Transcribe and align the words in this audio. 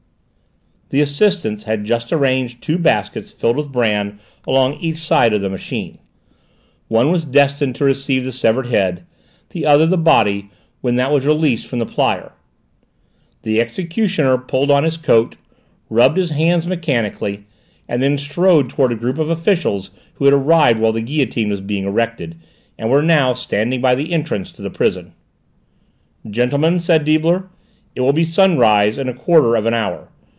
The 0.89 0.99
assistants 0.99 1.63
had 1.63 1.85
just 1.85 2.11
arranged 2.11 2.61
two 2.61 2.77
baskets 2.77 3.31
filled 3.31 3.55
with 3.55 3.71
bran 3.71 4.19
along 4.45 4.73
each 4.73 4.97
side 4.97 5.31
of 5.31 5.39
the 5.39 5.47
machine; 5.49 5.99
one 6.89 7.09
was 7.13 7.23
destined 7.23 7.77
to 7.77 7.85
receive 7.85 8.25
the 8.25 8.33
severed 8.33 8.67
head, 8.67 9.05
the 9.51 9.65
other 9.65 9.85
the 9.85 9.97
body 9.97 10.49
when 10.81 10.97
that 10.97 11.09
was 11.13 11.25
released 11.25 11.65
from 11.67 11.79
the 11.79 11.85
plyer. 11.85 12.33
The 13.43 13.61
executioner 13.61 14.37
pulled 14.37 14.69
on 14.69 14.83
his 14.83 14.97
coat, 14.97 15.37
rubbed 15.89 16.17
his 16.17 16.31
hands 16.31 16.67
mechanically, 16.67 17.45
and 17.87 18.03
then 18.03 18.17
strode 18.17 18.69
towards 18.69 18.93
a 18.93 18.97
group 18.97 19.17
of 19.17 19.29
officials 19.29 19.91
who 20.15 20.25
had 20.25 20.33
arrived 20.33 20.81
while 20.81 20.91
the 20.91 20.99
guillotine 21.01 21.49
was 21.51 21.61
being 21.61 21.85
erected, 21.85 22.35
and 22.77 22.89
were 22.91 23.01
now 23.01 23.31
standing 23.31 23.79
by 23.79 23.95
the 23.95 24.11
entrance 24.11 24.51
to 24.51 24.61
the 24.61 24.69
prison. 24.69 25.13
"Gentlemen," 26.29 26.81
said 26.81 27.05
Deibler, 27.05 27.47
"it 27.95 28.01
will 28.01 28.11
be 28.11 28.25
sunrise 28.25 28.97
in 28.97 29.07
a 29.07 29.13
quarter 29.13 29.55
of 29.55 29.65
an 29.65 29.73
hour. 29.73 30.09